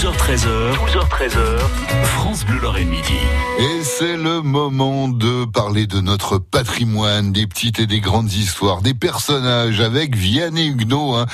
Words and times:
12h13h, 0.00 0.76
12h13h, 0.76 1.58
France 2.04 2.46
Bleu 2.46 2.58
Lorraine 2.58 2.88
Midi. 2.88 3.18
Et 3.58 3.84
c'est 3.84 4.16
le 4.16 4.40
moment 4.40 5.08
de 5.08 5.44
parler 5.44 5.86
de 5.86 6.00
notre 6.00 6.38
patrimoine, 6.38 7.32
des 7.32 7.46
petites 7.46 7.80
et 7.80 7.86
des 7.86 8.00
grandes 8.00 8.32
histoires, 8.32 8.80
des 8.80 8.94
personnages 8.94 9.82
avec 9.82 10.16
Vianney 10.16 10.68
Huguenot. 10.68 11.16
Hein. 11.16 11.26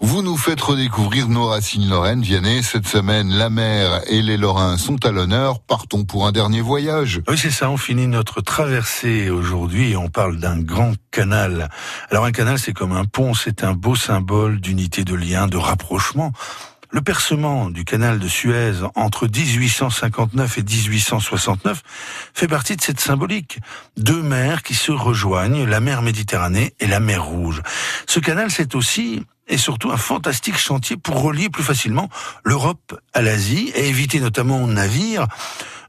Vous 0.00 0.22
nous 0.22 0.36
faites 0.36 0.60
redécouvrir 0.60 1.28
nos 1.28 1.46
racines 1.46 1.88
lorraines. 1.88 2.22
Vianney, 2.22 2.64
cette 2.64 2.88
semaine, 2.88 3.30
la 3.30 3.50
mer 3.50 4.00
et 4.08 4.20
les 4.20 4.36
Lorrains 4.36 4.78
sont 4.78 5.06
à 5.06 5.12
l'honneur. 5.12 5.60
Partons 5.60 6.04
pour 6.04 6.26
un 6.26 6.32
dernier 6.32 6.60
voyage. 6.60 7.20
Oui, 7.28 7.38
c'est 7.38 7.52
ça. 7.52 7.70
On 7.70 7.76
finit 7.76 8.08
notre 8.08 8.40
traversée 8.40 9.30
aujourd'hui 9.30 9.92
et 9.92 9.96
on 9.96 10.08
parle 10.08 10.38
d'un 10.38 10.58
grand 10.58 10.94
canal. 11.12 11.68
Alors 12.10 12.24
un 12.24 12.32
canal, 12.32 12.58
c'est 12.58 12.72
comme 12.72 12.90
un 12.90 13.04
pont. 13.04 13.32
C'est 13.34 13.62
un 13.62 13.74
beau 13.74 13.94
symbole 13.94 14.60
d'unité 14.60 15.04
de 15.04 15.14
lien, 15.14 15.46
de 15.46 15.56
rapprochement. 15.56 16.32
Le 16.90 17.02
percement 17.02 17.68
du 17.68 17.84
canal 17.84 18.18
de 18.18 18.28
Suez 18.28 18.72
entre 18.94 19.28
1859 19.28 20.58
et 20.58 20.62
1869 20.62 21.82
fait 22.32 22.48
partie 22.48 22.76
de 22.76 22.80
cette 22.80 22.98
symbolique. 22.98 23.58
Deux 23.98 24.22
mers 24.22 24.62
qui 24.62 24.74
se 24.74 24.90
rejoignent, 24.90 25.66
la 25.66 25.80
mer 25.80 26.00
Méditerranée 26.00 26.72
et 26.80 26.86
la 26.86 26.98
mer 26.98 27.24
Rouge. 27.24 27.62
Ce 28.06 28.20
canal, 28.20 28.50
c'est 28.50 28.74
aussi 28.74 29.22
et 29.48 29.58
surtout 29.58 29.90
un 29.90 29.96
fantastique 29.96 30.58
chantier 30.58 30.96
pour 30.96 31.22
relier 31.22 31.48
plus 31.48 31.62
facilement 31.62 32.08
l'Europe 32.44 32.98
à 33.12 33.22
l'Asie 33.22 33.70
et 33.74 33.88
éviter 33.88 34.20
notamment 34.20 34.62
aux 34.62 34.66
navires 34.66 35.26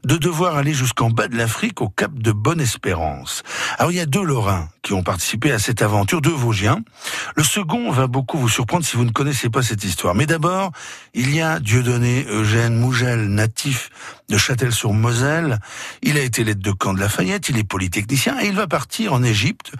de 0.04 0.16
devoir 0.16 0.56
aller 0.56 0.72
jusqu'en 0.72 1.10
bas 1.10 1.28
de 1.28 1.36
l'Afrique 1.36 1.80
au 1.80 1.88
cap 1.88 2.12
de 2.14 2.32
Bonne-Espérance. 2.32 3.42
Alors 3.78 3.92
il 3.92 3.96
y 3.96 4.00
a 4.00 4.06
deux 4.06 4.22
Lorrains 4.22 4.68
qui 4.82 4.94
ont 4.94 5.02
participé 5.02 5.52
à 5.52 5.58
cette 5.58 5.82
aventure, 5.82 6.20
deux 6.22 6.30
Vosgiens. 6.30 6.82
Le 7.36 7.42
second 7.42 7.90
va 7.90 8.06
beaucoup 8.06 8.38
vous 8.38 8.48
surprendre 8.48 8.84
si 8.84 8.96
vous 8.96 9.04
ne 9.04 9.10
connaissez 9.10 9.50
pas 9.50 9.62
cette 9.62 9.84
histoire. 9.84 10.14
Mais 10.14 10.26
d'abord, 10.26 10.72
il 11.12 11.34
y 11.34 11.40
a 11.40 11.60
Dieudonné 11.60 12.24
Eugène 12.30 12.76
Mougel, 12.76 13.28
natif 13.28 13.90
de 14.28 14.38
Châtel-sur-Moselle. 14.38 15.58
Il 16.02 16.16
a 16.16 16.22
été 16.22 16.44
l'aide 16.44 16.60
de 16.60 16.72
camp 16.72 16.94
de 16.94 17.00
Lafayette, 17.00 17.48
il 17.48 17.58
est 17.58 17.64
polytechnicien 17.64 18.40
et 18.40 18.46
il 18.46 18.54
va 18.54 18.66
partir 18.66 19.12
en 19.12 19.22
Égypte, 19.22 19.72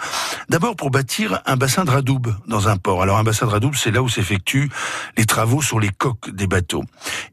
d'abord 0.48 0.76
pour 0.76 0.90
bâtir 0.90 1.40
un 1.46 1.56
bassin 1.56 1.84
de 1.84 1.90
radoub 1.90 2.34
dans 2.46 2.68
un 2.68 2.76
port. 2.76 3.02
Alors 3.02 3.18
un 3.18 3.24
bassin 3.24 3.46
de 3.46 3.52
radoub, 3.52 3.74
c'est 3.74 3.90
là 3.90 4.02
où 4.02 4.08
s'effectuent 4.08 4.70
les 5.16 5.24
travaux 5.24 5.62
sur 5.62 5.80
les 5.80 5.90
coques 5.90 6.30
des 6.30 6.46
bateaux. 6.46 6.84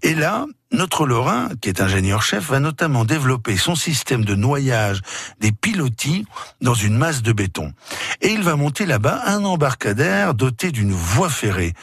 Et 0.03 0.15
là, 0.15 0.45
notre 0.71 1.05
Lorrain, 1.05 1.49
qui 1.61 1.69
est 1.69 1.81
ingénieur-chef, 1.81 2.49
va 2.49 2.59
notamment 2.59 3.05
développer 3.05 3.57
son 3.57 3.75
système 3.75 4.25
de 4.25 4.35
noyage 4.35 5.01
des 5.39 5.51
pilotis 5.51 6.25
dans 6.61 6.73
une 6.73 6.97
masse 6.97 7.21
de 7.21 7.31
béton. 7.31 7.73
Et 8.21 8.29
il 8.29 8.43
va 8.43 8.55
monter 8.55 8.85
là-bas 8.85 9.21
un 9.25 9.43
embarcadère 9.45 10.33
doté 10.33 10.71
d'une 10.71 10.91
voie 10.91 11.29
ferrée. 11.29 11.73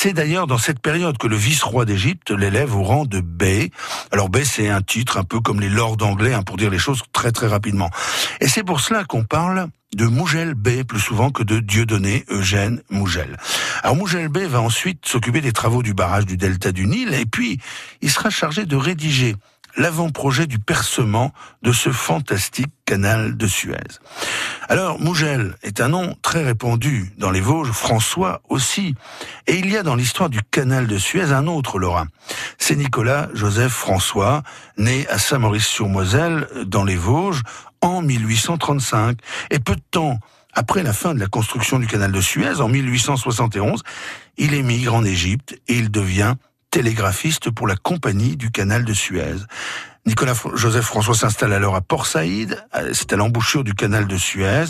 C'est 0.00 0.12
d'ailleurs 0.12 0.46
dans 0.46 0.58
cette 0.58 0.78
période 0.78 1.18
que 1.18 1.26
le 1.26 1.34
vice-roi 1.34 1.84
d'Égypte 1.84 2.30
l'élève 2.30 2.76
au 2.76 2.84
rang 2.84 3.04
de 3.04 3.18
bey. 3.18 3.72
Alors 4.12 4.28
bey, 4.28 4.44
c'est 4.44 4.68
un 4.68 4.80
titre 4.80 5.16
un 5.16 5.24
peu 5.24 5.40
comme 5.40 5.60
les 5.60 5.68
lords 5.68 5.96
anglais, 6.02 6.34
hein, 6.34 6.44
pour 6.44 6.56
dire 6.56 6.70
les 6.70 6.78
choses 6.78 7.02
très 7.12 7.32
très 7.32 7.48
rapidement. 7.48 7.90
Et 8.40 8.46
c'est 8.46 8.62
pour 8.62 8.78
cela 8.78 9.02
qu'on 9.02 9.24
parle 9.24 9.66
de 9.96 10.06
Mougel 10.06 10.54
B 10.54 10.84
plus 10.84 11.00
souvent 11.00 11.32
que 11.32 11.42
de 11.42 11.58
Dieudonné 11.58 12.24
Eugène 12.30 12.80
Mougel. 12.90 13.38
Alors 13.82 13.96
Mougel 13.96 14.28
B 14.28 14.38
va 14.42 14.60
ensuite 14.60 15.04
s'occuper 15.04 15.40
des 15.40 15.50
travaux 15.50 15.82
du 15.82 15.94
barrage 15.94 16.26
du 16.26 16.36
delta 16.36 16.70
du 16.70 16.86
Nil 16.86 17.12
et 17.12 17.26
puis 17.26 17.58
il 18.00 18.12
sera 18.12 18.30
chargé 18.30 18.66
de 18.66 18.76
rédiger 18.76 19.34
l'avant-projet 19.76 20.46
du 20.46 20.60
percement 20.60 21.32
de 21.62 21.72
ce 21.72 21.90
fantastique 21.90 22.70
canal 22.84 23.36
de 23.36 23.46
Suez. 23.48 23.76
Alors, 24.70 25.00
Mougel 25.00 25.54
est 25.62 25.80
un 25.80 25.88
nom 25.88 26.14
très 26.20 26.44
répandu 26.44 27.10
dans 27.16 27.30
les 27.30 27.40
Vosges, 27.40 27.72
François 27.72 28.42
aussi. 28.50 28.94
Et 29.46 29.56
il 29.56 29.70
y 29.70 29.78
a 29.78 29.82
dans 29.82 29.94
l'histoire 29.94 30.28
du 30.28 30.42
canal 30.42 30.86
de 30.86 30.98
Suez 30.98 31.32
un 31.32 31.46
autre 31.46 31.78
Lorrain. 31.78 32.06
C'est 32.58 32.76
Nicolas 32.76 33.30
Joseph 33.32 33.72
François, 33.72 34.42
né 34.76 35.08
à 35.08 35.18
Saint-Maurice-sur-Moselle, 35.18 36.48
dans 36.66 36.84
les 36.84 36.96
Vosges, 36.96 37.42
en 37.80 38.02
1835. 38.02 39.18
Et 39.50 39.58
peu 39.58 39.74
de 39.74 39.82
temps 39.90 40.18
après 40.52 40.82
la 40.82 40.92
fin 40.92 41.14
de 41.14 41.20
la 41.20 41.28
construction 41.28 41.78
du 41.78 41.86
canal 41.86 42.12
de 42.12 42.20
Suez, 42.20 42.60
en 42.60 42.68
1871, 42.68 43.82
il 44.36 44.52
émigre 44.52 44.94
en 44.94 45.04
Égypte 45.04 45.58
et 45.68 45.78
il 45.78 45.90
devient 45.90 46.34
télégraphiste 46.70 47.50
pour 47.50 47.66
la 47.66 47.76
compagnie 47.76 48.36
du 48.36 48.50
canal 48.50 48.84
de 48.84 48.92
Suez. 48.92 49.36
Nicolas 50.08 50.32
Joseph 50.54 50.86
François 50.86 51.14
s'installe 51.14 51.52
alors 51.52 51.74
à 51.74 51.82
Port 51.82 52.06
Saïd, 52.06 52.64
c'est 52.94 53.12
à 53.12 53.16
l'embouchure 53.16 53.62
du 53.62 53.74
canal 53.74 54.06
de 54.06 54.16
Suez, 54.16 54.64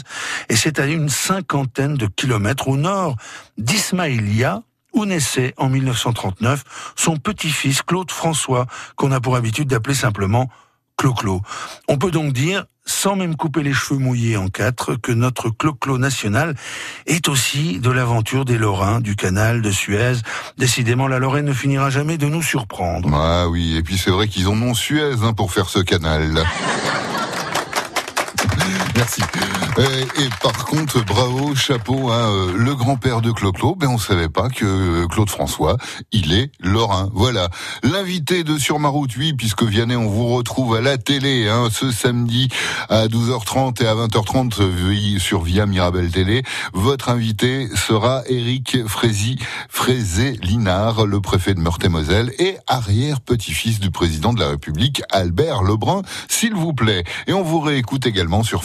et 0.48 0.56
c'est 0.56 0.80
à 0.80 0.86
une 0.86 1.08
cinquantaine 1.08 1.94
de 1.94 2.06
kilomètres 2.06 2.66
au 2.66 2.76
nord 2.76 3.14
d'Ismaïlia, 3.56 4.64
où 4.94 5.04
naissait 5.04 5.54
en 5.56 5.68
1939 5.68 6.64
son 6.96 7.18
petit-fils 7.18 7.82
Claude 7.82 8.10
François, 8.10 8.66
qu'on 8.96 9.12
a 9.12 9.20
pour 9.20 9.36
habitude 9.36 9.68
d'appeler 9.68 9.94
simplement 9.94 10.50
Clo-Clo. 10.98 11.40
On 11.88 11.96
peut 11.96 12.10
donc 12.10 12.32
dire 12.34 12.66
sans 12.88 13.16
même 13.16 13.36
couper 13.36 13.62
les 13.62 13.74
cheveux 13.74 14.00
mouillés 14.00 14.36
en 14.36 14.48
quatre, 14.48 14.94
que 14.94 15.12
notre 15.12 15.50
clo-clo 15.50 15.98
national 15.98 16.54
est 17.06 17.28
aussi 17.28 17.80
de 17.80 17.90
l'aventure 17.90 18.46
des 18.46 18.56
Lorrains 18.56 19.00
du 19.00 19.14
canal 19.14 19.60
de 19.60 19.70
Suez. 19.70 20.14
Décidément, 20.56 21.06
la 21.06 21.18
Lorraine 21.18 21.44
ne 21.44 21.52
finira 21.52 21.90
jamais 21.90 22.16
de 22.16 22.26
nous 22.26 22.42
surprendre. 22.42 23.10
Ah 23.12 23.46
oui, 23.48 23.76
et 23.76 23.82
puis 23.82 23.98
c'est 23.98 24.10
vrai 24.10 24.26
qu'ils 24.26 24.48
ont 24.48 24.56
nom 24.56 24.74
Suez 24.74 25.16
hein, 25.22 25.34
pour 25.34 25.52
faire 25.52 25.68
ce 25.68 25.80
canal. 25.80 26.42
Merci. 28.98 29.22
Et, 29.78 30.28
par 30.42 30.64
contre, 30.64 31.04
bravo, 31.04 31.54
chapeau, 31.54 32.10
euh, 32.10 32.52
le 32.56 32.74
grand-père 32.74 33.20
de 33.20 33.30
Claude, 33.30 33.54
ben 33.76 33.86
on 33.86 33.96
savait 33.96 34.28
pas 34.28 34.48
que 34.48 35.06
Claude 35.06 35.30
François, 35.30 35.76
il 36.10 36.34
est 36.34 36.50
lorrain. 36.58 37.08
Voilà. 37.14 37.48
L'invité 37.84 38.42
de 38.42 38.58
Sur 38.58 38.80
ma 38.80 38.88
route, 38.88 39.16
oui, 39.16 39.34
puisque 39.34 39.62
Vianney, 39.62 39.94
on 39.94 40.08
vous 40.08 40.26
retrouve 40.26 40.74
à 40.74 40.80
la 40.80 40.98
télé 40.98 41.48
hein, 41.48 41.68
ce 41.70 41.92
samedi 41.92 42.48
à 42.88 43.06
12h30 43.06 43.80
et 43.84 43.86
à 43.86 43.94
20h30 43.94 45.18
sur 45.20 45.42
Via 45.42 45.66
Mirabel 45.66 46.10
Télé. 46.10 46.42
Votre 46.72 47.08
invité 47.10 47.68
sera 47.76 48.22
Éric 48.28 48.84
Frézy, 48.88 49.38
Frézé 49.68 50.40
Linard, 50.42 51.06
le 51.06 51.20
préfet 51.20 51.54
de 51.54 51.60
Meurthe-et-Moselle 51.60 52.32
et 52.40 52.56
arrière-petit-fils 52.66 53.78
du 53.78 53.92
président 53.92 54.32
de 54.32 54.40
la 54.40 54.48
République, 54.48 55.02
Albert 55.10 55.62
Lebrun, 55.62 56.02
s'il 56.28 56.54
vous 56.54 56.72
plaît. 56.72 57.04
Et 57.28 57.32
on 57.32 57.44
vous 57.44 57.60
réécoute 57.60 58.04
également 58.04 58.42
sur 58.42 58.64